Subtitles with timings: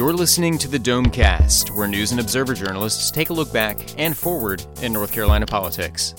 [0.00, 4.16] You're listening to the Domecast, where news and observer journalists take a look back and
[4.16, 6.14] forward in North Carolina politics.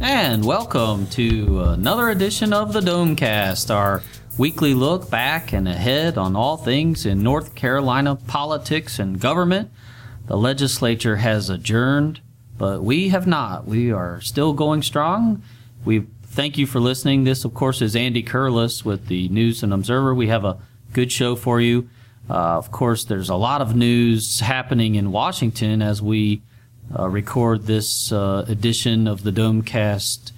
[0.00, 4.02] And welcome to another edition of the Domecast, our
[4.38, 9.70] weekly look back and ahead on all things in North Carolina politics and government.
[10.26, 12.22] The legislature has adjourned,
[12.56, 13.66] but we have not.
[13.66, 15.42] We are still going strong.
[15.84, 17.24] We thank you for listening.
[17.24, 20.14] This, of course, is Andy Curliss with the News and Observer.
[20.14, 20.58] We have a
[20.92, 21.88] good show for you.
[22.28, 26.42] Uh, of course, there's a lot of news happening in Washington as we
[26.96, 30.32] uh, record this uh, edition of the Domecast.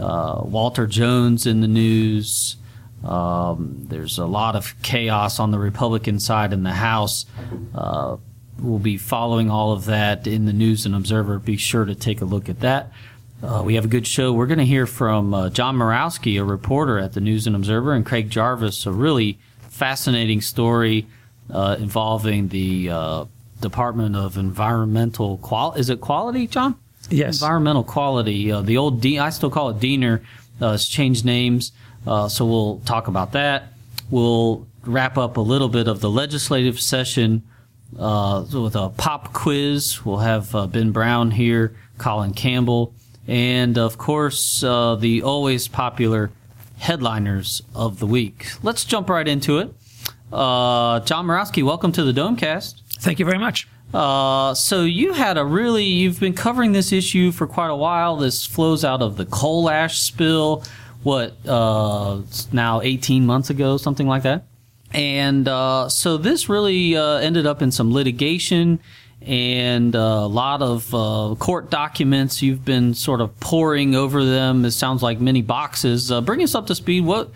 [0.00, 2.56] Uh, Walter Jones in the news.
[3.04, 7.26] Um, there's a lot of chaos on the Republican side in the House.
[7.74, 8.16] Uh,
[8.58, 11.38] we'll be following all of that in the News and Observer.
[11.38, 12.92] Be sure to take a look at that.
[13.44, 14.32] Uh, we have a good show.
[14.32, 17.92] We're going to hear from uh, John Murawski, a reporter at the News and Observer,
[17.92, 21.06] and Craig Jarvis, a really fascinating story
[21.50, 23.24] uh, involving the uh,
[23.60, 25.80] Department of Environmental Quality.
[25.80, 26.76] Is it quality, John?
[27.10, 27.42] Yes.
[27.42, 28.50] Environmental quality.
[28.50, 30.22] Uh, the old, D, I still call it DENR.
[30.62, 31.72] Uh, it's changed names.
[32.06, 33.74] Uh, so we'll talk about that.
[34.10, 37.42] We'll wrap up a little bit of the legislative session
[37.98, 40.02] uh, with a pop quiz.
[40.02, 42.94] We'll have uh, Ben Brown here, Colin Campbell,
[43.26, 46.30] and of course uh, the always popular
[46.78, 48.48] headliners of the week.
[48.62, 49.74] Let's jump right into it.
[50.32, 52.80] Uh, John Murawski, welcome to the Domecast.
[53.00, 53.68] Thank you very much.
[53.92, 58.16] Uh, so you had a really you've been covering this issue for quite a while.
[58.16, 60.64] This flows out of the coal ash spill.
[61.04, 64.46] What uh, now eighteen months ago, something like that.
[64.92, 68.80] And uh, so this really uh, ended up in some litigation
[69.26, 72.42] and uh, a lot of uh, court documents.
[72.42, 74.64] You've been sort of poring over them.
[74.64, 76.10] It sounds like many boxes.
[76.10, 77.04] Uh, bring us up to speed.
[77.04, 77.30] What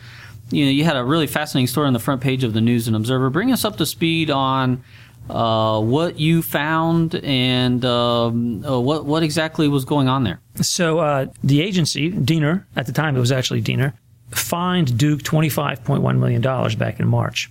[0.51, 2.87] you know, you had a really fascinating story on the front page of the News
[2.87, 3.31] and Observer.
[3.31, 4.83] Bring us up to speed on
[5.29, 10.41] uh, what you found and um, uh, what what exactly was going on there.
[10.57, 13.93] So uh, the agency, DENR, at the time it was actually DENR,
[14.31, 17.51] fined Duke $25.1 million back in March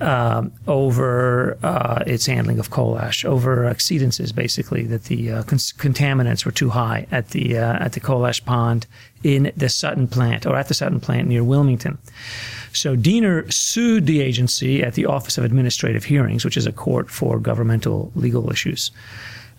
[0.00, 5.58] um, over uh, its handling of coal ash, over exceedances, basically, that the uh, con-
[5.58, 8.86] contaminants were too high at the, uh, at the coal ash pond
[9.22, 11.98] in the Sutton plant, or at the Sutton plant near Wilmington.
[12.72, 17.10] So DENR sued the agency at the Office of Administrative Hearings, which is a court
[17.10, 18.90] for governmental legal issues.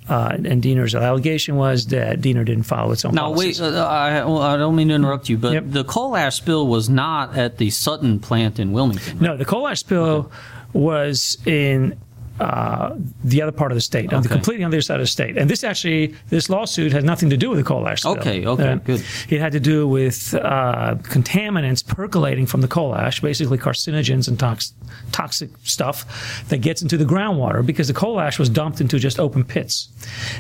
[0.10, 3.62] Uh, and DENR's allegation was that DENR didn't follow its own Now, policies.
[3.62, 5.64] wait, uh, I, well, I don't mean to interrupt you, but Yep.
[5.68, 9.14] the coal ash spill was not at the Sutton plant in Wilmington.
[9.20, 9.22] right?
[9.22, 10.32] No, the coal ash spill
[10.74, 11.96] was in
[12.40, 15.04] uh, the other part of the state, on the completely on the other side of
[15.04, 15.38] the state.
[15.38, 18.18] And this actually, this lawsuit has nothing to do with the coal ash spill.
[18.18, 19.04] Okay, okay, Uh, good.
[19.30, 24.40] It had to do with uh, contaminants percolating from the coal ash, basically carcinogens and
[24.40, 24.74] tox-
[25.12, 26.06] toxic stuff
[26.50, 29.90] that gets into the groundwater because the coal ash was dumped into just open pits,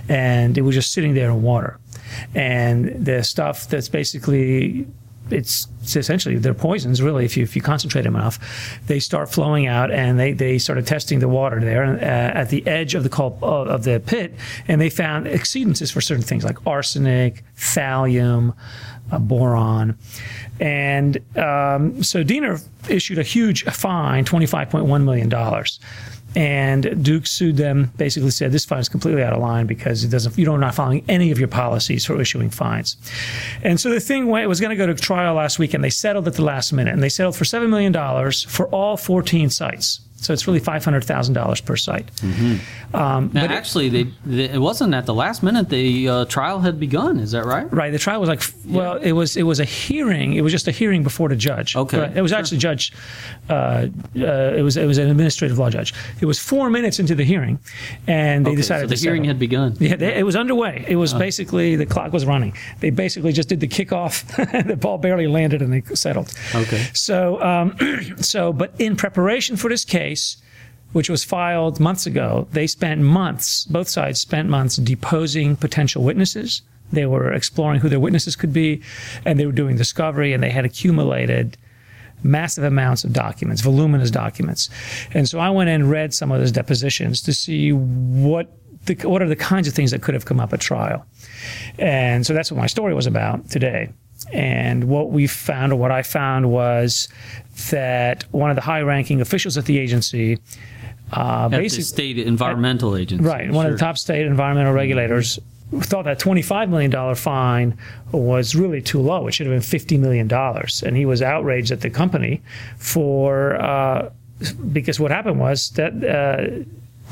[0.07, 1.79] and it was just sitting there in water.
[2.33, 4.87] And the stuff that's basically
[5.31, 8.79] it's, it's essentially they're poisons really if you if you concentrate them enough.
[8.87, 12.65] They start flowing out and they they started testing the water there uh, at the
[12.67, 14.33] edge of the uh, of the pit
[14.67, 18.53] and they found exceedances for certain things like arsenic thallium
[19.11, 19.97] uh, boron.
[20.59, 25.29] And um, so DENR issued a huge fine $25.1 million
[26.35, 27.91] and Duke sued them.
[27.97, 30.37] Basically, said this fine is completely out of line because it doesn't.
[30.37, 32.97] You don't not following any of your policies for issuing fines.
[33.63, 35.89] And so the thing went, was going to go to trial last week, and they
[35.89, 39.49] settled at the last minute, and they settled for seven million dollars for all 14
[39.49, 40.01] sites.
[40.21, 42.09] So it's really five hundred thousand dollars per site.
[42.93, 45.69] Um, Now, but it- actually, they, they, it wasn't at the last minute.
[45.69, 47.19] The uh, trial had begun.
[47.19, 47.71] Is that right?
[47.71, 47.91] Right.
[47.91, 50.33] The trial was like, well, it was it was a hearing.
[50.33, 51.75] It was just a hearing before the judge.
[51.75, 52.11] Okay.
[52.15, 52.91] It was actually judge.
[53.49, 53.87] Uh,
[54.17, 55.93] uh, it was it was an administrative law judge.
[56.21, 57.59] It was four minutes into the hearing,
[58.07, 59.27] and they Okay, decided so the hearing settle.
[59.29, 59.75] had begun.
[59.79, 60.85] Yeah, they, it was underway.
[60.87, 62.53] It was basically the clock was running.
[62.81, 64.25] They basically just did the kickoff.
[64.67, 66.33] the ball barely landed, and they settled.
[66.55, 66.87] Okay.
[66.93, 67.75] So, um,
[68.17, 70.08] so, but in preparation for this case,
[70.91, 73.65] which was filed months ago, they spent months.
[73.65, 76.61] Both sides spent months deposing potential witnesses.
[76.91, 78.81] They were exploring who their witnesses could be,
[79.25, 81.57] and they were doing discovery, and they had accumulated
[82.23, 84.69] massive amounts of documents, voluminous documents.
[85.13, 88.51] And so I went and read some of those depositions to see what
[88.85, 91.05] the, what are the kinds of things that could have come up at trial.
[91.77, 93.89] And so that's what my story was about today.
[94.31, 97.09] And what we found, or what I found, was
[97.69, 100.39] that one of the high-ranking officials at the agency,
[101.11, 103.23] uh, At the state environmental agency.
[103.23, 105.39] right, one of the top state environmental regulators,
[105.81, 107.77] thought that $25 million fine
[108.11, 109.27] was really too low.
[109.27, 110.31] It should have been $50 million.
[110.31, 112.41] And he was outraged at the company
[112.77, 114.09] for, uh,
[114.71, 116.63] because what happened was that uh,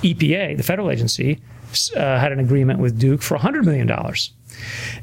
[0.02, 1.40] EPA, the federal agency,
[1.96, 3.92] uh, had an agreement with Duke for $100 million.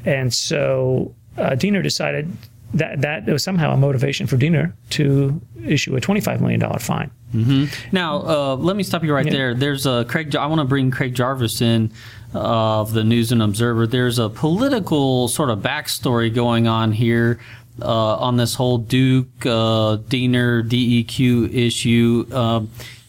[0.03, 2.31] And so uh, DENR decided
[2.73, 7.09] that that was somehow a motivation for DENR to issue a $25 million fine.
[7.33, 7.95] Mm-hmm.
[7.95, 9.31] Now, uh, let me stop you right yeah.
[9.31, 9.53] there.
[9.53, 10.35] There's a Craig.
[10.35, 11.91] I want to bring Craig Jarvis in
[12.33, 13.87] uh, of the News and Observer.
[13.87, 17.39] There's a political sort of backstory going on here
[17.81, 22.25] uh, on this whole Duke uh, DENR DEQ issue.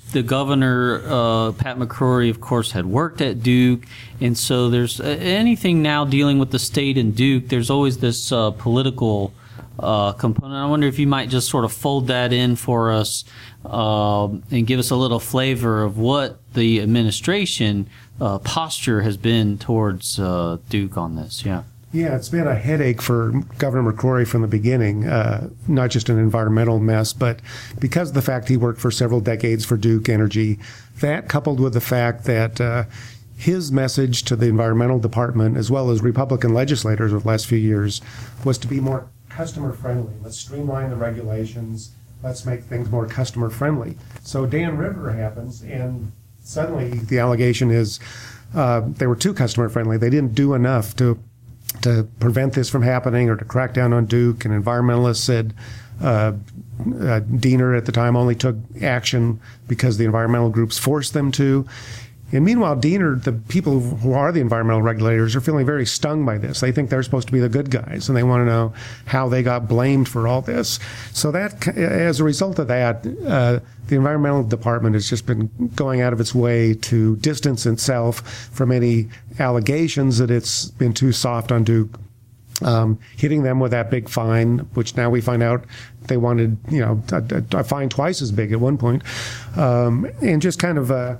[0.07, 3.85] Um, the governor, uh, Pat McCrory, of course, had worked at Duke.
[4.21, 8.33] And so there's uh, anything now dealing with the state and Duke, there's always this
[8.33, 9.33] uh, political
[9.79, 10.55] uh, component.
[10.55, 13.25] I wonder if you might just sort of fold that in for us
[13.65, 17.89] uh, and give us a little flavor of what the administration
[18.21, 21.45] uh, posture has been towards uh, Duke on this.
[21.45, 21.65] Yeah.
[21.97, 26.19] Yeah, it's been a headache for Governor McCrory from the beginning, uh, not just an
[26.19, 27.41] environmental mess, but
[27.79, 30.59] because of the fact he worked for several decades for Duke Energy,
[31.01, 32.85] that coupled with the fact that uh,
[33.39, 37.57] his message to the environmental department, as well as Republican legislators over the last few
[37.57, 38.03] years,
[38.45, 40.13] was to be more customer friendly.
[40.23, 41.93] Let's streamline the regulations.
[42.23, 43.97] Let's make things more customer friendly.
[44.23, 48.01] So Dan River happens, and suddenly the allegation is
[48.55, 49.97] uh, they were too customer friendly.
[49.97, 51.19] They didn't do enough to
[51.83, 54.45] to prevent this from happening or to crack down on Duke.
[54.45, 55.55] And environmentalists said
[56.01, 56.33] uh,
[56.81, 61.67] uh, DENR at the time only took action because the environmental groups forced them to.
[62.33, 66.39] And meanwhile, DENR, the people who are the environmental regulators, are feeling very stung by
[66.39, 66.59] this.
[66.59, 68.75] They think they're supposed to be the good guys, and they want to know
[69.05, 70.81] how they got blamed for all this.
[71.13, 76.01] So that, as a result of that, uh, the environmental department has just been going
[76.01, 78.21] out of its way to distance itself
[78.53, 79.09] from any
[79.39, 81.99] allegations that it's been too soft on Duke.
[82.63, 85.67] Um, hitting them with that big fine, which now we find out
[86.09, 89.03] they wanted, you know, a, a fine twice as big at one point,
[89.57, 90.91] um, and just kind of.
[90.91, 91.17] Uh,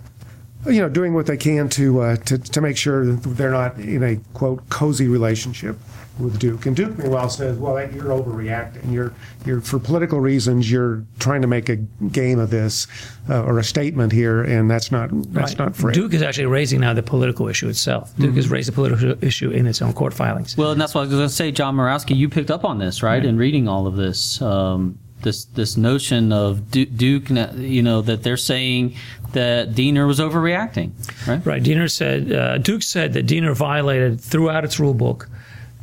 [0.67, 4.03] you know, doing what they can to uh, to to make sure they're not in
[4.03, 5.77] a quote cozy relationship
[6.19, 6.67] with Duke.
[6.67, 8.91] And Duke, meanwhile, says, "Well, you're overreacting.
[8.93, 9.13] You're
[9.45, 10.71] you're for political reasons.
[10.71, 12.87] You're trying to make a game of this
[13.29, 15.59] uh, or a statement here, and that's not that's right.
[15.59, 18.15] not fair." Duke is actually raising now the political issue itself.
[18.17, 18.37] Duke mm-hmm.
[18.37, 20.57] has raised the political issue in its own court filings.
[20.57, 22.17] Well, and that's what I was going to say, John Murawski.
[22.17, 23.17] You picked up on this, right?
[23.17, 23.25] right.
[23.25, 24.41] In reading all of this.
[24.41, 28.95] Um, this this notion of Duke, you know, that they're saying
[29.33, 30.93] that DENR was overreacting,
[31.27, 31.45] right?
[31.45, 31.63] Right.
[31.63, 35.29] DENR said uh, Duke said that DENR violated throughout its rule book,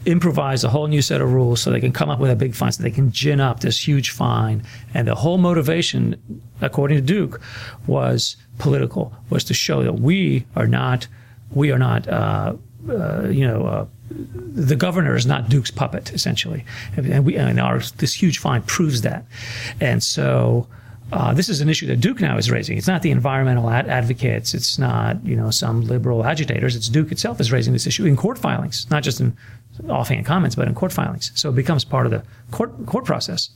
[0.06, 2.56] improvised a whole new set of rules so they can come up with a big
[2.56, 4.64] fine, so they can gin up this huge fine,
[4.94, 7.42] and the whole motivation, according to Duke,
[7.86, 11.08] was political, was to show that we are not
[11.52, 12.08] we are not.
[12.08, 12.56] Uh,
[12.90, 13.86] uh, you know, uh,
[14.16, 16.66] the governor is not Duke's puppet, essentially,
[16.96, 19.26] and we and our this huge fine proves that,
[19.80, 20.68] and so.
[21.12, 22.76] Uh, this is an issue that Duke now is raising.
[22.76, 24.56] It's not the environmental ad- advocates.
[24.56, 26.76] It's not you know some liberal agitators.
[26.76, 29.38] It's Duke itself is raising this issue in court filings, not just in
[29.90, 31.32] offhand comments, but in court filings.
[31.36, 33.52] So it becomes part of the court court process.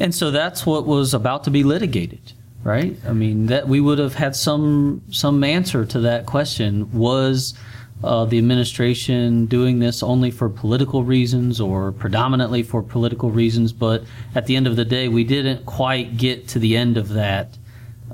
[0.00, 2.96] And so that's what was about to be litigated, right?
[3.06, 6.92] I mean, that we would have had some some answer to that question.
[6.92, 7.54] Was
[8.04, 14.04] uh, the administration doing this only for political reasons or predominantly for political reasons, but
[14.34, 17.56] at the end of the day, we didn't quite get to the end of that.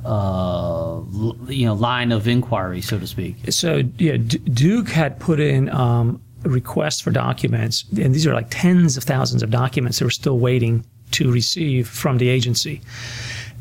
[0.04, 1.02] Uh,
[1.48, 3.34] you know, line of inquiry, so to speak.
[3.50, 8.46] So, yeah, D- Duke had put in um, requests for documents, and these are like
[8.48, 12.80] tens of thousands of documents that were still waiting to receive from the agency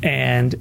[0.04, 0.56] and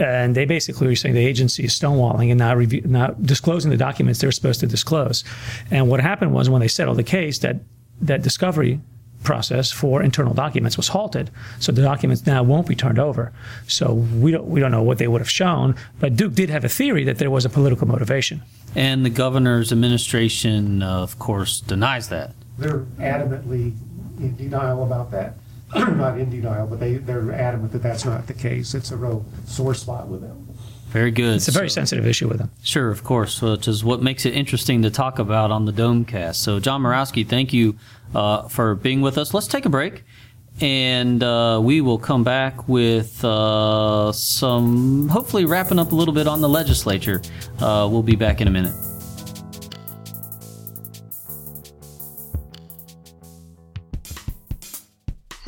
[0.00, 3.76] and they basically were saying the agency is stonewalling and not review, not disclosing the
[3.76, 5.24] documents they're supposed to disclose.
[5.70, 7.56] And what happened was when they settled the case, that
[8.02, 8.80] that discovery
[9.22, 11.30] process for internal documents was halted.
[11.58, 13.32] So the documents now won't be turned over.
[13.66, 15.76] So we don't we don't know what they would have shown.
[16.00, 18.42] But Duke did have a theory that there was a political motivation.
[18.74, 22.34] And the governor's administration, uh, of course, denies that.
[22.58, 23.74] They're adamantly
[24.18, 25.34] in denial about that.
[25.74, 28.74] not in denial, but they, they're adamant that that's not the case.
[28.74, 30.48] It's a real sore spot with them.
[30.88, 31.36] Very good.
[31.36, 32.50] It's a very so, sensitive issue with them.
[32.64, 36.34] Sure, of course, which is what makes it interesting to talk about on the Domecast.
[36.34, 37.76] So, John Murawski, thank you
[38.12, 39.32] uh, for being with us.
[39.32, 40.02] Let's take a break,
[40.60, 46.26] and uh, we will come back with uh, some, hopefully, wrapping up a little bit
[46.26, 47.22] on the legislature.
[47.60, 48.74] Uh, we'll be back in a minute.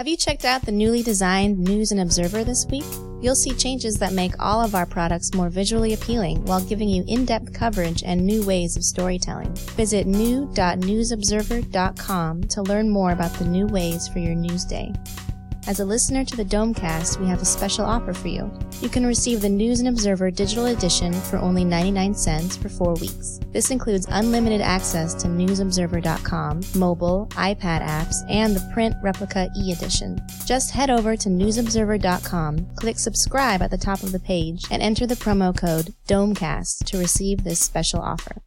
[0.03, 2.83] Have you checked out the newly designed News and Observer this week?
[3.21, 7.05] You'll see changes that make all of our products more visually appealing while giving you
[7.07, 9.55] in depth coverage and new ways of storytelling.
[9.77, 14.93] Visit new.newsobserver.com to learn more about the new ways for your news day.
[15.69, 18.53] As a listener to the Domecast, we have a special offer for you.
[18.81, 22.95] You can receive the News and Observer digital edition for only 99 cents for four
[22.95, 23.39] weeks.
[23.53, 30.21] This includes unlimited access to newsobserver.com, mobile, iPad apps, and the print replica e edition.
[30.45, 35.07] Just head over to newsobserver.com, click subscribe at the top of the page, and enter
[35.07, 38.43] the promo code DOMECAST to receive this special offer.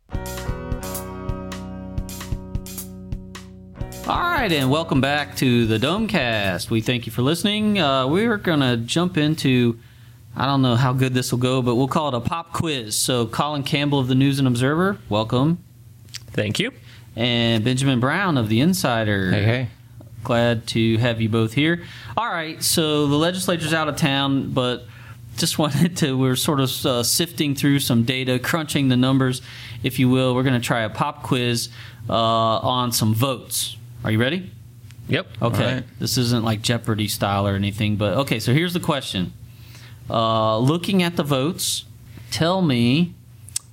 [4.08, 6.70] All right, and welcome back to the Domecast.
[6.70, 7.80] We thank you for listening.
[7.80, 9.80] Uh, we're going to jump into,
[10.36, 12.96] I don't know how good this will go, but we'll call it a pop quiz.
[12.96, 15.58] So, Colin Campbell of the News and Observer, welcome.
[16.28, 16.72] Thank you.
[17.16, 19.32] And Benjamin Brown of the Insider.
[19.32, 19.68] Hey, hey.
[20.24, 21.84] Glad to have you both here.
[22.16, 24.86] All right, so the legislature's out of town, but
[25.36, 29.42] just wanted to, we're sort of uh, sifting through some data, crunching the numbers,
[29.82, 30.36] if you will.
[30.36, 31.70] We're going to try a pop quiz
[32.08, 33.78] uh, on some votes.
[34.06, 34.52] Are you ready?
[35.08, 35.28] Yep.
[35.42, 35.84] Okay.
[35.98, 39.34] This isn't like Jeopardy style or anything, but okay, so here's the question.
[40.08, 41.86] Uh, looking at the votes,
[42.30, 43.16] tell me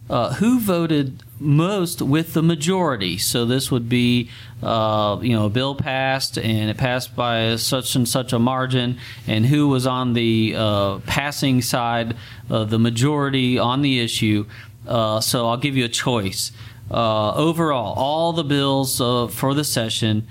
[0.08, 3.18] uh, who voted most with the majority.
[3.18, 4.30] So this would be,
[4.62, 8.98] uh, you know, a bill passed and it passed by such and such a margin,
[9.26, 12.16] and who was on the uh, passing side,
[12.50, 14.46] uh, the majority on the issue.
[14.88, 16.52] Uh, so I'll give you a choice.
[16.90, 20.26] Uh, overall, all the bills uh, for the session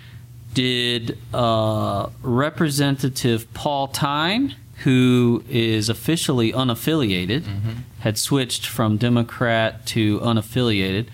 [0.53, 7.43] did uh, Representative Paul Tine, who is officially unaffiliated,
[7.99, 11.07] had switched from Democrat to unaffiliated.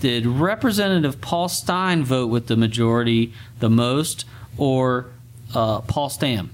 [0.00, 4.24] Did Representative Paul Stein vote with the majority the most,
[4.56, 5.06] or
[5.54, 6.50] uh, Paul Stam,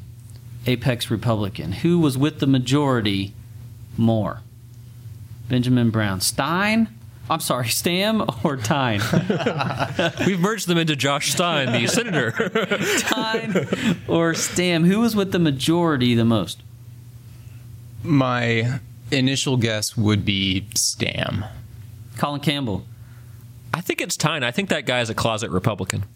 [0.67, 1.73] Apex Republican?
[1.73, 3.35] Who was with the majority
[3.97, 4.41] more?
[5.49, 6.21] Benjamin Brown.
[6.21, 6.89] Stein?
[7.31, 9.01] I'm sorry, Stam or Tine?
[10.27, 12.33] We've merged them into Josh Stein, the senator.
[12.99, 14.85] Tine or Stam?
[14.85, 16.63] Who was with the majority the most?
[18.03, 21.45] My initial guess would be Stam.
[22.19, 22.85] Colin Campbell.
[23.73, 24.43] I think it's Tine.
[24.43, 26.05] I think that guy is a closet Republican.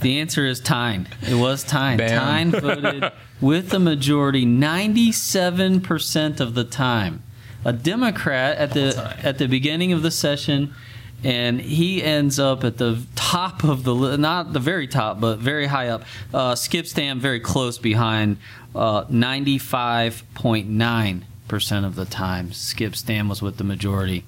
[0.00, 1.08] The answer is Tine.
[1.28, 1.98] It was Tine.
[1.98, 2.52] Bam.
[2.52, 7.22] Tine voted with the majority 97% of the time.
[7.64, 10.74] A Democrat at the at the beginning of the session
[11.22, 15.38] and he ends up at the top of the li- not the very top but
[15.38, 16.02] very high up.
[16.32, 18.38] Uh, Skip Stam very close behind
[18.74, 22.52] uh, 95.9% of the time.
[22.52, 24.24] Skip Stam was with the majority.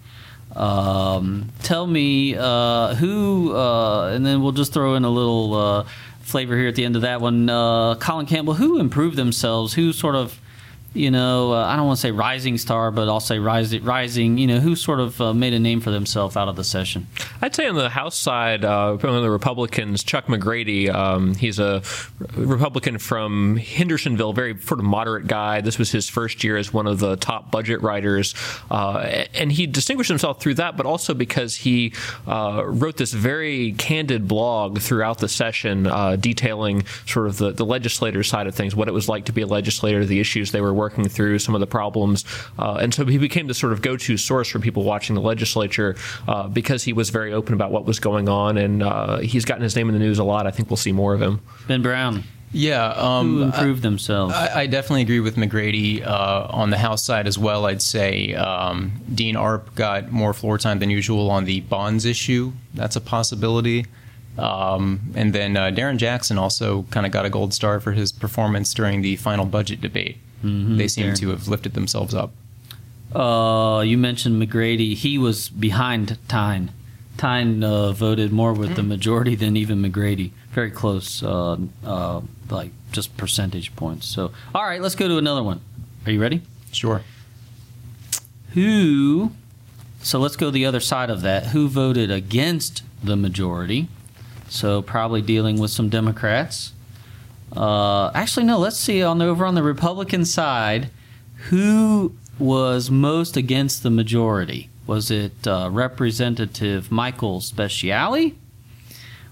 [0.55, 5.87] Um, tell me uh, who, uh, and then we'll just throw in a little uh,
[6.21, 7.49] flavor here at the end of that one.
[7.49, 9.75] Uh, Colin Campbell, who improved themselves?
[9.75, 10.39] Who sort of,
[10.95, 14.37] you know, uh, I don't want to say rising star, but I'll say rising, rising.
[14.37, 17.07] You know, who sort of uh, made a name for themselves out of the session?
[17.41, 20.93] I'd say on the House side, uh, one of the Republicans, Chuck McGrady.
[20.93, 21.83] Um, he's a
[22.35, 25.61] Republican from Hendersonville, very sort of moderate guy.
[25.63, 28.35] This was his first year as one of the top budget writers,
[28.71, 28.99] uh,
[29.35, 31.95] and he distinguished himself through that, but also because he
[32.27, 37.65] uh, wrote this very candid blog throughout the session, uh, detailing sort of the, the
[37.65, 40.61] legislator side of things, what it was like to be a legislator, the issues they
[40.61, 42.25] were working through, some of the problems,
[42.59, 45.91] uh, and so he became the sort of go-to source for people watching the legislature
[46.29, 49.63] uh, because he was very open about what was going on, and uh, he's gotten
[49.63, 50.47] his name in the news a lot.
[50.47, 51.41] I think we'll see more of him.
[51.69, 54.35] Ben Brown, Yeah, um, who improved themselves?
[54.35, 57.65] I, I definitely agree with McGrady uh, on the House side as well.
[57.67, 62.53] I'd say um, Dean Arp got more floor time than usual on the bonds issue.
[62.75, 63.87] That's a possibility.
[64.39, 68.13] Um, and then uh, Darren Jackson also kind of got a gold star for his
[68.13, 70.17] performance during the final budget debate.
[70.43, 72.33] They seem to have lifted themselves up.
[73.15, 74.95] Uh, you mentioned McGrady.
[74.95, 76.73] He was behind Tine.
[77.19, 80.31] Tine uh, voted more with the majority than even McGrady.
[80.53, 82.21] Very close, uh, uh,
[82.51, 84.07] like just percentage points.
[84.07, 85.61] So, all right, let's go to another one.
[86.07, 86.43] Are you ready?
[86.73, 87.03] Sure.
[88.55, 89.33] Who?
[90.03, 91.49] So let's go the other side of that.
[91.49, 93.89] Who voted against the majority?
[94.49, 96.73] So probably dealing with some Democrats.
[97.57, 98.59] Uh, actually, no.
[98.59, 100.91] Let's see on the over on the Republican side,
[101.51, 104.71] who was most against the majority?
[104.87, 108.35] Was it uh, Representative Michael Speciale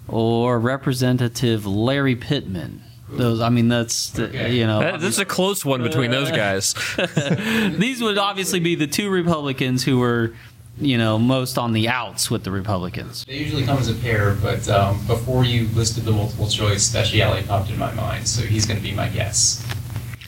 [0.06, 2.82] or Representative Larry Pittman?
[3.12, 6.30] Those, I mean, that's the, you know, That, this is a close one between those
[6.30, 6.74] guys.
[7.76, 10.34] these would obviously be the two Republicans who were,
[10.80, 13.24] you know, most on the outs with the Republicans.
[13.26, 17.46] They usually come as a pair, but um, before you listed the multiple choice, Speciale
[17.46, 19.66] popped in my mind, so he's going to be my guess.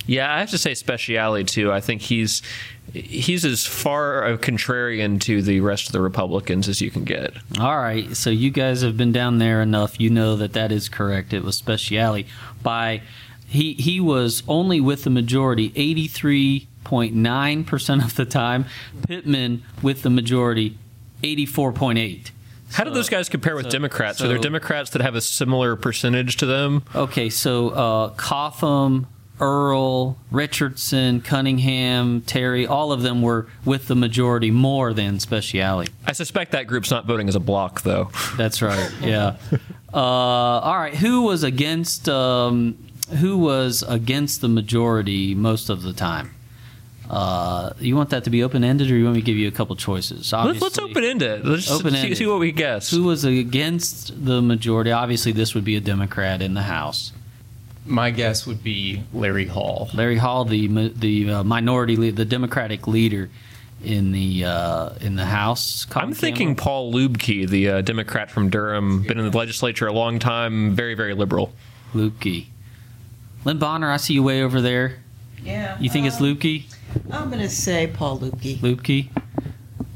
[0.06, 1.72] Yeah, I have to say Speciale too.
[1.72, 2.42] I think he's
[2.92, 7.32] he's as far a contrarian to the rest of the Republicans as you can get.
[7.58, 10.00] All right, so you guys have been down there enough.
[10.00, 11.32] You know that that is correct.
[11.32, 12.26] It was Speciale
[12.62, 13.02] by
[13.46, 18.64] he he was only with the majority eighty three point nine percent of the time.
[19.06, 20.78] Pittman with the majority
[21.22, 22.30] eighty four point eight.
[22.72, 24.18] How do those guys compare with so- Democrats?
[24.18, 26.82] so- Are there Democrats that have a similar percentage to them?
[26.94, 29.06] Okay, so uh, Cotham,
[29.40, 35.88] Earle, Richardson, Cunningham, Terry, all of them were with the majority more than Speciale.
[36.06, 38.10] I suspect that group's not voting as a block, though.
[38.36, 38.90] That's right.
[39.02, 39.36] Yeah.
[39.94, 40.94] Uh, all right.
[40.94, 42.08] Who was against?
[42.08, 42.78] Um,
[43.20, 46.30] who was against the majority most of the time?
[47.12, 49.46] Uh, you want that to be open ended, or you want me to give you
[49.46, 50.32] a couple choices?
[50.32, 51.44] Let's, let's open end it.
[51.44, 52.16] Let's see, Open-ended.
[52.16, 52.90] see what we guess.
[52.90, 54.92] Who was against the majority?
[54.92, 57.12] Obviously, this would be a Democrat in the House.
[57.84, 59.90] My guess would be Larry Hall.
[59.92, 63.28] Larry Hall, the the uh, minority, lead, the Democratic leader
[63.84, 65.86] in the uh, in the House.
[65.94, 66.64] I'm thinking Campbell?
[66.64, 70.94] Paul Luebke, the uh, Democrat from Durham, been in the legislature a long time, very,
[70.94, 71.52] very liberal.
[71.92, 72.46] Luebke.
[73.44, 75.02] Lynn Bonner, I see you way over there.
[75.42, 75.78] Yeah.
[75.80, 76.64] You think it's um, Luebke?
[77.10, 78.58] I'm going to say Paul Luebke.
[78.58, 79.08] Luebke.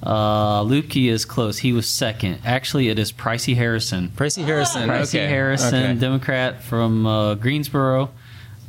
[0.02, 1.58] Uh, Luebke is close.
[1.58, 2.38] He was second.
[2.44, 4.10] Actually, it is Pricey Harrison.
[4.10, 4.88] Pricey Harrison.
[4.88, 5.26] Pricey okay.
[5.26, 5.94] Harrison, Okay.
[5.94, 8.10] Democrat from uh, Greensboro,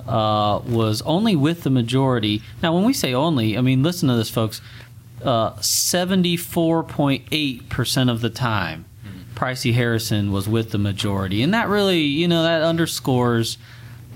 [0.08, 2.42] uh, was only with the majority.
[2.64, 4.62] Now, when we say only, I mean listen to this, folks.
[5.24, 8.86] Uh, Seventy-four point eight percent of the time,
[9.36, 13.58] Pricey Harrison was with the majority, and that really, you know, that underscores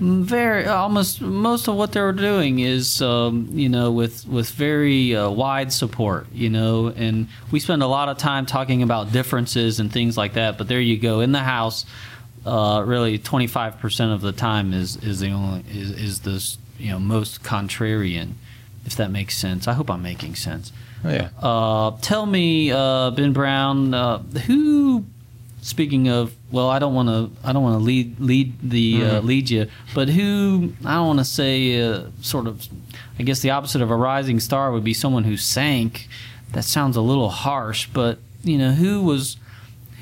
[0.01, 5.15] very almost most of what they were doing is um, you know with with very
[5.15, 9.79] uh, wide support you know and we spend a lot of time talking about differences
[9.79, 11.85] and things like that but there you go in the house
[12.47, 16.97] uh, really 25% of the time is is the only is, is this you know
[16.99, 18.31] most contrarian
[18.87, 20.71] if that makes sense i hope i'm making sense
[21.03, 21.29] Oh, yeah.
[21.41, 25.03] uh, tell me, uh, Ben Brown, uh, who?
[25.61, 29.21] Speaking of, well, I don't want to, I don't want to lead lead the uh,
[29.21, 30.73] lead you, but who?
[30.83, 32.67] I don't want to say uh, sort of.
[33.19, 36.07] I guess the opposite of a rising star would be someone who sank.
[36.53, 39.37] That sounds a little harsh, but you know who was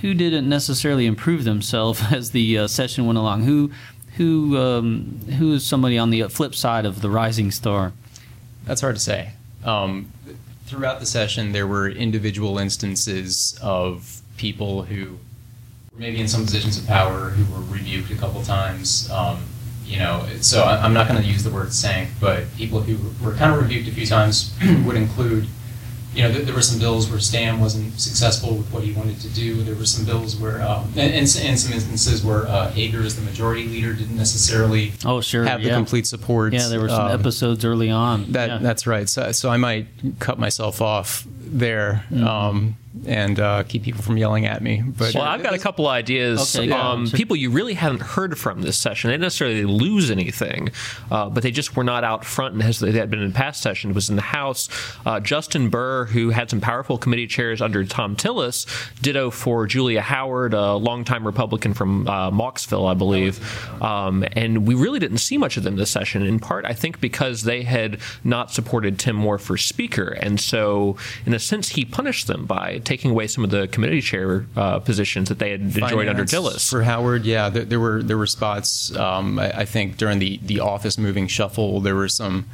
[0.01, 3.43] who didn't necessarily improve themselves as the uh, session went along.
[3.43, 3.71] Who
[4.15, 7.91] who um, who is somebody on the flip side of the rising star?
[8.65, 9.31] That's hard to say.
[9.63, 10.11] Um,
[10.65, 15.19] throughout the session, there were individual instances of people who
[15.99, 19.09] maybe in some positions of power who were rebuked a couple times.
[19.11, 19.43] Um,
[19.85, 22.97] you know, so I- I'm not going to use the word sank, but people who
[23.25, 25.47] were kind of rebuked a few times would include.
[26.15, 29.19] You know, th- there were some bills where Stam wasn't successful with what he wanted
[29.21, 29.61] to do.
[29.61, 31.27] There were some bills where, um, and, and, and
[31.59, 36.07] some instances where uh, Agers, the majority leader, didn't necessarily Oh, sure, have the complete
[36.07, 36.51] support.
[36.53, 38.31] Yeah, there were some um, episodes early on.
[38.31, 38.57] that yeah.
[38.57, 39.07] that's right.
[39.07, 39.85] So, so I might
[40.19, 42.69] cut myself off there Mm-hmm.
[43.05, 44.83] And uh, keep people from yelling at me.
[44.85, 46.55] But Well, I've got a couple ideas.
[46.55, 46.91] Okay, yeah.
[46.91, 47.17] um, Sure.
[47.17, 49.09] People you really haven't heard from this session.
[49.09, 50.69] They didn't necessarily lose anything,
[51.11, 53.61] uh, but they just were not out front and as they had been in past
[53.61, 53.95] sessions.
[53.95, 54.69] Was in the House.
[55.05, 58.65] Uh, Justin Burr, who had some powerful committee chairs under Thom Tillis,
[59.01, 63.39] ditto for Julia Howard, a longtime Republican from uh, Mocksville, I believe.
[63.81, 66.25] Um, and we really didn't see much of them this session.
[66.25, 70.97] In part, I think because they had not supported Tim Moore for Speaker, and so
[71.25, 74.79] in a sense, he punished them by taking away some of the committee chair uh,
[74.79, 76.69] positions that they had enjoyed under Finance Tillis.
[76.69, 78.93] For Howard, yeah, there, there were there were spots.
[78.95, 82.45] Um, I, I think during the the office moving shuffle, there were some.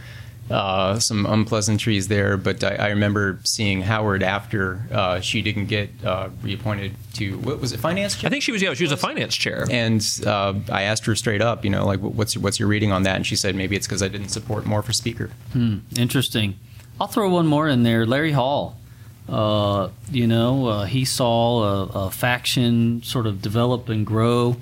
[0.48, 5.90] Uh, some unpleasantries there, but I, I remember seeing Howard after uh, she didn't get
[6.06, 8.16] uh, reappointed to what was it, finance?
[8.16, 8.28] Chair?
[8.28, 9.66] I think she was yeah she was a finance chair.
[9.72, 12.92] And uh, I asked her straight up, you know, like, what's your, what's your reading
[12.92, 13.16] on that?
[13.16, 15.32] And she said maybe it's because I didn't support more for speaker.
[15.54, 16.60] Hmm, Interesting.
[17.02, 18.06] I'll throw one more in there.
[18.06, 18.78] Larry Hall.
[19.28, 24.56] Uh, you know, uh, he saw a, a faction sort of develop and grow,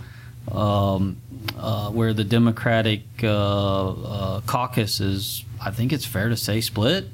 [0.51, 1.17] um,
[1.57, 7.07] uh, where the Democratic uh, uh, caucus is, I think it's fair to say, split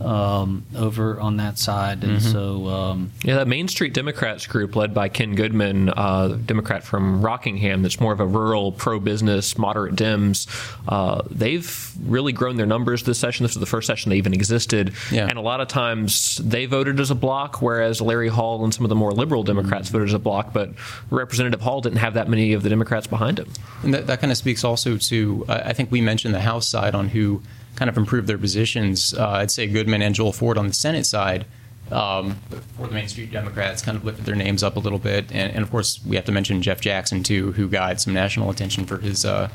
[0.00, 2.02] um, over on that side.
[2.04, 6.82] And so, um, Yeah, that Main Street Democrats group led by Ken Goodman, uh, Democrat
[6.84, 10.46] from Rockingham, that's more of a rural, pro-business, moderate Dems.
[10.88, 13.44] Uh, they've really grown their numbers this session.
[13.44, 15.26] This is the first session they even existed, Yeah.
[15.28, 18.84] and a lot of times they voted as a block, whereas Larry Hall and some
[18.84, 20.52] of the more liberal Democrats voted as a block.
[20.52, 20.70] But
[21.10, 23.48] Representative Hall didn't have that many of the Democrats behind him.
[23.82, 26.66] And that, that kind of speaks also to, uh, I think we mentioned the House
[26.66, 27.42] side on who
[27.76, 29.14] kind of improved their positions.
[29.14, 31.46] Uh, I'd say Goodman and Joel Ford on the Senate side.
[31.90, 32.36] Um,
[32.76, 35.52] for the Main Street Democrats, kind of lifted their names up a little bit, and,
[35.52, 38.86] and of course we have to mention Jeff Jackson too, who got some national attention
[38.86, 39.50] for his uh,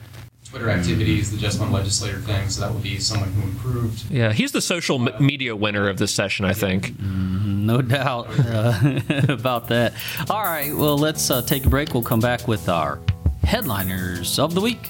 [0.45, 2.49] Twitter activities, the Just One Legislator thing.
[2.49, 4.09] So that would be someone who improved.
[4.11, 6.99] Yeah, he's the social m- media winner of this session, I think.
[6.99, 9.93] No doubt uh, about that.
[10.29, 11.93] All right, well, let's uh, take a break.
[11.93, 12.99] We'll come back with our
[13.43, 14.89] headliners of the week.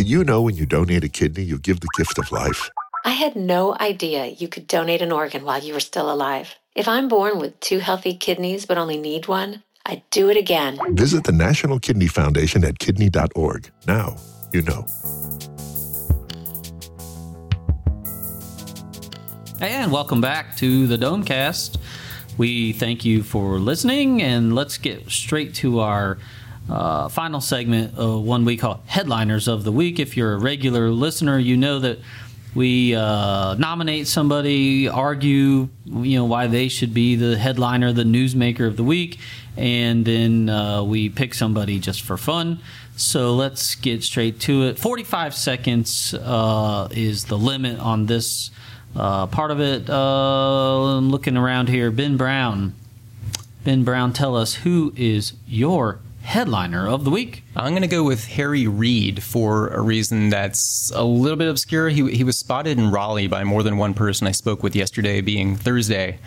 [0.00, 2.70] Did you know when you donate a kidney, you give the gift of life?
[3.04, 6.54] I had no idea you could donate an organ while you were still alive.
[6.74, 10.78] If I'm born with two healthy kidneys but only need one, I'd do it again.
[10.96, 13.70] Visit the National Kidney Foundation at kidney.org.
[13.86, 14.16] Now
[14.54, 14.86] you know.
[19.60, 21.76] And welcome back to the Domecast.
[22.38, 26.16] We thank you for listening, and let's get straight to our
[26.68, 29.98] uh, final segment of one we call Headliners of the Week.
[29.98, 31.98] If you're a regular listener, you know that
[32.54, 38.66] we uh, nominate somebody, argue, you know, why they should be the headliner, the newsmaker
[38.66, 39.20] of the week,
[39.56, 42.60] and then uh, we pick somebody just for fun.
[42.96, 44.78] So let's get straight to it.
[44.78, 48.50] 45 seconds uh, is the limit on this
[48.96, 49.88] uh, part of it.
[49.88, 51.90] Uh, I'm looking around here.
[51.90, 52.74] Ben Brown.
[53.64, 57.42] Ben Brown, tell us who is your headliner of the week?
[57.56, 61.88] I'm going to go with Harry Reid for a reason that's a little bit obscure.
[61.88, 65.20] He, he was spotted in Raleigh by more than one person I spoke with yesterday,
[65.20, 66.18] being Thursday.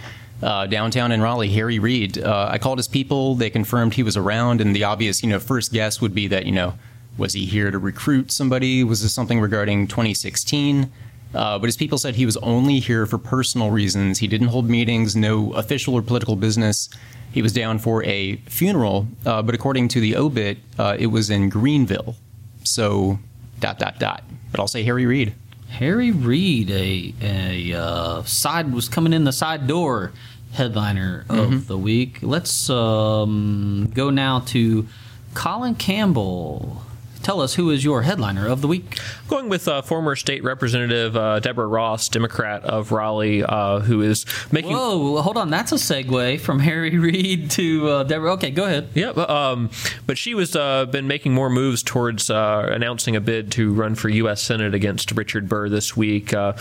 [0.41, 2.17] Uh, downtown in Raleigh, Harry Reid.
[2.17, 3.36] Uh, I called his people.
[3.36, 6.45] They confirmed he was around, and the obvious, you know, first guess would be that,
[6.45, 6.73] you know,
[7.17, 8.84] was he here to recruit somebody?
[8.84, 10.91] Was this something regarding 2016?
[11.34, 14.19] Uh, but his people said he was only here for personal reasons.
[14.19, 16.89] He didn't hold meetings, no official or political business.
[17.34, 21.32] He was down for a funeral, uh, but according to the obit, uh, it was
[21.32, 22.15] in Greenville.
[22.63, 23.17] So,
[23.60, 24.24] dot, dot, dot.
[24.52, 25.34] But I'll say Harry Reid.
[25.69, 30.12] Harry Reid, a, a uh, side was coming in the side door
[30.52, 32.19] headliner of the week.
[32.22, 34.88] Let's um, go now to
[35.34, 36.84] Colin Campbell.
[37.24, 39.00] Tell us who is your headliner of the week.
[39.34, 44.28] Going with uh, former state representative uh, Deborah Ross, Democrat of Raleigh, uh, who is
[44.52, 44.74] making.
[44.74, 45.50] Whoa, hold on.
[45.50, 48.34] That's a segue from Harry Reid to uh, Deborah.
[48.34, 48.89] Okay, go ahead.
[48.93, 49.72] Yeah, but, um,
[50.06, 53.96] but she was uh, been making more moves towards uh, announcing a bid to run
[53.96, 54.39] for U.S.
[54.39, 56.32] Senate against Richard Burr this week.
[56.32, 56.54] Uh,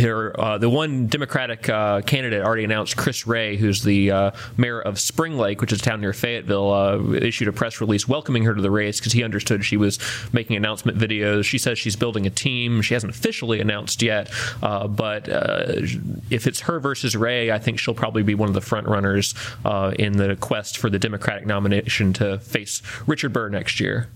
[0.00, 4.80] her, uh, the one Democratic uh, candidate already announced, Chris Rey, who's the uh, mayor
[4.80, 8.42] of Spring Lake, which is a town near Fayetteville, uh, issued a press release welcoming
[8.42, 10.00] her to the race because he understood she was
[10.32, 11.44] making announcement videos.
[11.44, 12.80] She says she's building a team.
[12.80, 14.30] She hasn't officially announced yet,
[14.62, 15.82] uh, but uh,
[16.30, 19.34] if it's her versus Rey, I think she'll probably be one of the front runners
[19.64, 24.08] uh, in the quest for the Democratic nomination to face Richard Burr next year.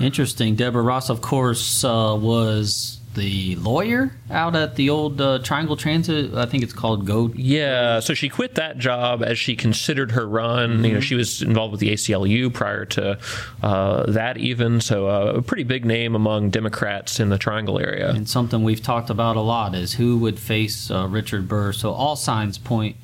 [0.00, 0.56] Interesting.
[0.56, 6.34] Deborah Ross, of course, uh, was the lawyer out at the old uh, Triangle Transit.
[6.34, 7.32] I think it's called Go.
[7.34, 10.84] Yeah, so she quit that job as she considered her run.
[10.84, 13.18] You know, she was involved with the ACLU prior to
[13.62, 14.80] uh, that, even.
[14.80, 18.10] So uh, a pretty big name among Democrats in the Triangle area.
[18.10, 21.72] And something we've talked about a lot is who would face uh, Richard Burr.
[21.72, 22.96] So all signs point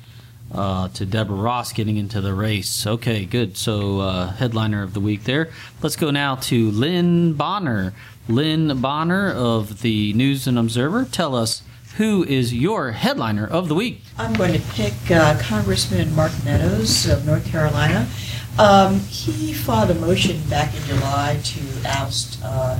[0.53, 2.85] uh, to Deborah Ross getting into the race.
[2.85, 3.57] Okay, good.
[3.57, 5.49] So uh, headliner of the week there.
[5.81, 7.93] Let's go now to Lynn Bonner.
[8.31, 11.05] Lynn Bonner of the News and Observer.
[11.05, 11.63] Tell us
[11.97, 14.01] who is your headliner of the week.
[14.17, 18.07] I'm going to pick uh, Congressman Mark Meadows of North Carolina.
[18.57, 22.79] Um, he filed a motion back in July to oust uh,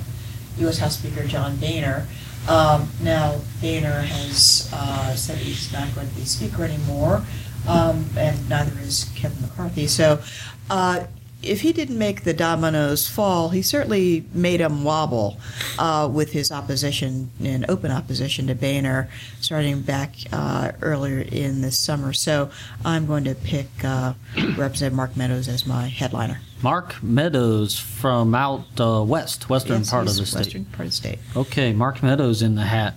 [0.59, 0.77] U.S.
[0.79, 2.07] House Speaker John Boehner.
[2.47, 7.23] Um, now, Boehner has uh, said he's not going to be Speaker anymore,
[7.67, 9.87] um, and neither is Kevin McCarthy.
[9.87, 10.21] So,
[10.69, 11.05] uh,
[11.43, 15.39] if he didn't make the dominoes fall, he certainly made them wobble
[15.79, 21.71] uh, with his opposition and open opposition to Boehner starting back uh, earlier in the
[21.71, 22.13] summer.
[22.13, 22.49] So
[22.85, 26.39] I'm going to pick uh, Representative Mark Meadows as my headliner.
[26.61, 30.39] Mark Meadows from out uh, west, western Yes, part of the state.
[30.39, 31.19] Western part of the state.
[31.35, 32.95] Okay, Mark Meadows in the hat.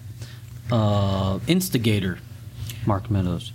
[0.71, 2.19] Uh, instigator,
[2.87, 3.53] Mark Meadows.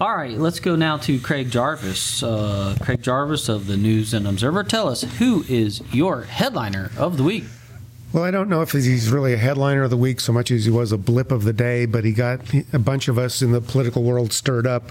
[0.00, 2.20] All right, let's go now to Craig Jarvis.
[2.20, 4.64] Uh, Craig Jarvis of the News and Observer.
[4.64, 7.44] Tell us who is your headliner of the week.
[8.12, 10.64] Well, I don't know if he's really a headliner of the week so much as
[10.64, 12.40] he was a blip of the day, but he got
[12.72, 14.90] a bunch of us in the political world stirred up.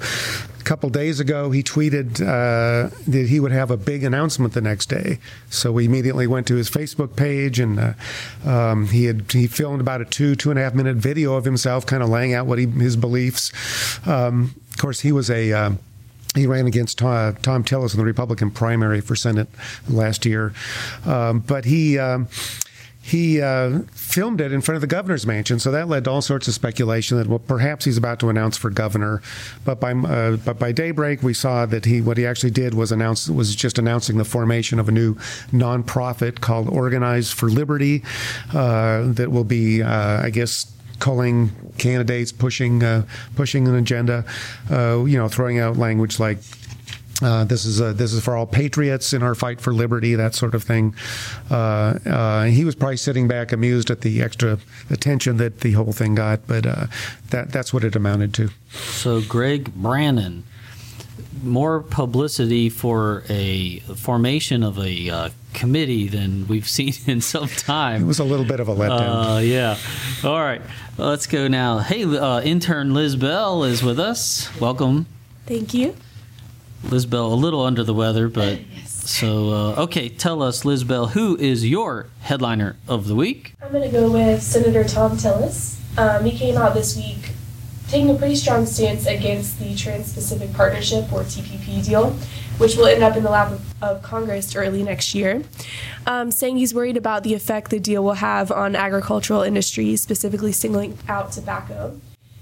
[0.59, 4.61] A couple days ago, he tweeted uh, that he would have a big announcement the
[4.61, 5.19] next day.
[5.49, 7.93] So we immediately went to his Facebook page, and uh,
[8.45, 11.45] um, he had he filmed about a two two and a half minute video of
[11.45, 13.51] himself, kind of laying out what he, his beliefs.
[14.05, 15.71] Um, of course, he was a uh,
[16.35, 19.47] he ran against Thom, Thom Tillis in the Republican primary for Senate
[19.87, 20.53] last year,
[21.05, 21.99] um, but he.
[21.99, 22.27] Um,
[23.05, 25.59] he uh, filmed it in front of the governor's mansion.
[25.59, 28.55] So that led to all sorts of speculation that well, perhaps he's about to announce
[28.55, 29.21] for governor.
[29.65, 32.93] But by uh, but by daybreak, we saw that he what he actually did was
[32.93, 35.15] announce was just announcing the formation of a new
[35.51, 38.03] nonprofit called Organize for Liberty
[38.53, 44.23] uh, that will be, uh, I guess culling candidates, pushing uh, pushing an agenda,
[44.71, 46.37] uh, you know, throwing out language like
[47.21, 50.33] uh, this is a, this is for all patriots in our fight for liberty, that
[50.33, 50.95] sort of thing.
[51.51, 54.57] Uh, uh, he was probably sitting back, amused at the extra
[54.89, 56.87] attention that the whole thing got, but uh,
[57.31, 58.49] that that's what it amounted to.
[58.71, 60.45] So, Greg Brannon,
[61.43, 68.03] more publicity for a formation of a uh, committee than we've seen in some time.
[68.03, 69.37] It was a little bit of a letdown.
[69.37, 69.77] Uh, yeah.
[70.23, 70.61] All right.
[70.97, 71.79] Let's go now.
[71.79, 74.49] Hey, uh, intern Liz Bell is with us.
[74.59, 75.07] Welcome.
[75.45, 75.95] Thank you.
[76.83, 80.09] Liz Bell, a little under the weather, but so uh, okay.
[80.09, 83.55] Tell us, Liz Bell, who is your headliner of the week?
[83.61, 85.79] I'm going to go with Senator Thom Tillis.
[85.97, 87.32] Um, he came out this week
[87.87, 92.11] taking a pretty strong stance against the Trans-Pacific Partnership or TPP deal,
[92.57, 95.43] which will end up in the lap of, of Congress early next year,
[96.07, 100.51] um, saying he's worried about the effect the deal will have on agricultural industries, specifically
[100.51, 101.99] singling out tobacco.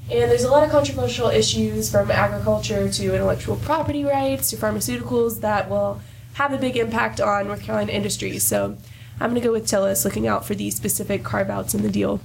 [0.10, 5.39] And there's a lot of controversial issues from agriculture to intellectual property rights to pharmaceuticals
[5.39, 6.01] that will
[6.34, 8.43] have a big impact on North Carolina industries.
[8.43, 8.77] So
[9.19, 11.89] I'm going to go with Tillis, looking out for these specific carve outs in the
[11.89, 12.19] deal.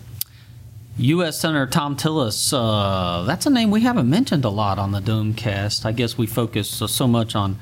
[0.99, 1.39] U.S.
[1.39, 5.85] Senator Thom Tillis, uh, that's a name we haven't mentioned a lot on the Domecast.
[5.85, 7.59] I guess we focus so, so much on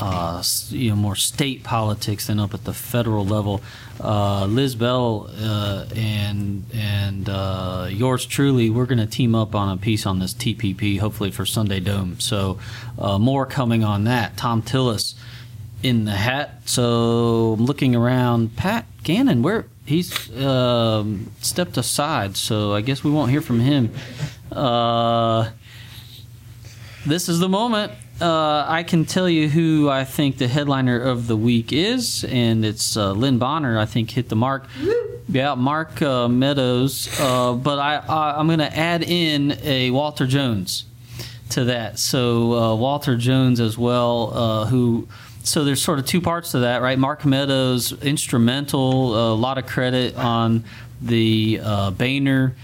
[0.00, 3.62] uh, you know more state politics than up at the federal level.
[4.00, 9.68] Uh, Liz Bell uh, and and uh, yours truly, we're going to team up on
[9.68, 12.18] a piece on this TPP, hopefully for Sunday Dome.
[12.18, 12.58] So
[12.98, 14.36] uh, more coming on that.
[14.36, 15.14] Thom Tillis
[15.84, 16.62] in the hat.
[16.68, 18.56] So looking around.
[18.56, 23.90] Pat Gannon, where he's um, stepped aside, so I guess we won't hear from him.
[24.52, 25.50] Uh,
[27.06, 31.26] this is the moment uh, I can tell you who I think the headliner of
[31.26, 33.78] the week is, and it's uh, Lynn Bonner.
[33.78, 34.66] I think hit the mark.
[35.28, 37.08] Yeah, Mark uh, Meadows.
[37.20, 40.84] Uh, but I, I am going to add in a Walter Jones
[41.50, 41.98] to that.
[41.98, 45.08] So Walter Jones as well, who.
[45.46, 46.98] So there's sort of two parts to that, right?
[46.98, 50.64] Mark Meadows, instrumental, a lot of credit on
[51.00, 51.58] the
[51.96, 52.54] Boehner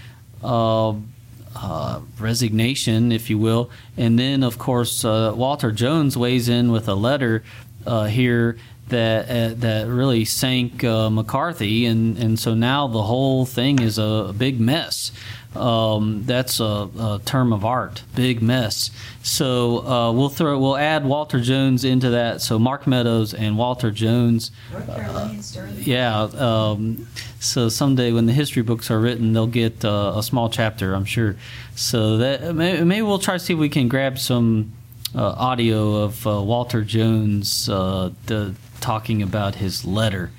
[1.55, 3.69] uh, resignation, if you will.
[3.97, 7.43] And then, of course, uh, Walter Jones weighs in with a letter
[7.85, 8.57] uh, here
[8.89, 13.97] that uh, that really sank uh, McCarthy, and, and so now the whole thing is
[13.97, 15.11] a big mess.
[15.55, 18.89] Um, that's a, a, term of art, big mess.
[19.21, 22.41] So uh, we'll throw we'll add Walter Jones into that.
[22.41, 24.51] So Mark Meadows and Walter Jones.
[24.73, 25.33] Uh,
[25.77, 26.21] yeah.
[26.21, 27.07] Um,
[27.39, 31.05] so someday when the history books are written, they'll get uh, a small chapter, I'm
[31.05, 31.35] sure.
[31.75, 34.71] So that maybe, maybe, we'll try to see if we can grab some
[35.15, 40.31] uh, audio of uh, Walter Jones uh, the, talking about his letter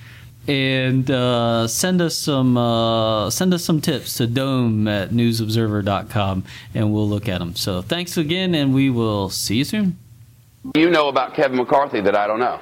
[0.47, 6.93] and uh, send us some uh, send us some tips to dome at newsobserver.com and
[6.93, 9.99] we'll look at them so thanks again and we will see you soon.
[10.75, 12.61] You know about kevin mccarthy that i don't know.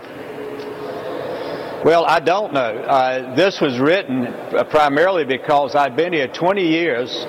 [1.84, 2.60] Well i don't know.
[2.60, 4.32] Uh, this was written
[4.70, 7.26] primarily because i've been here 20 years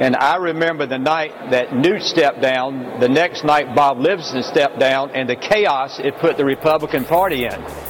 [0.00, 4.78] and I remember the night that Newt stepped down, the next night Bob Livingston stepped
[4.78, 7.89] down, and the chaos it put the Republican Party in.